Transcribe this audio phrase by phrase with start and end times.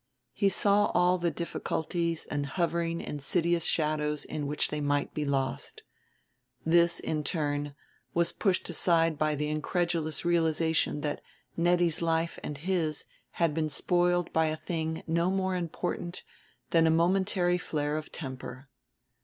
[0.33, 5.83] He saw all the difficulties and hovering insidious shadows in which they might be lost.
[6.65, 7.75] This, in turn,
[8.11, 11.21] was pushed aside by the incredulous realization that
[11.55, 16.23] Nettie's life and his had been spoiled by a thing no more important
[16.71, 18.69] than a momentary flare of temper.